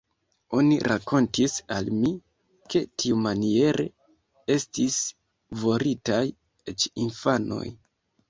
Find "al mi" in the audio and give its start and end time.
1.75-2.09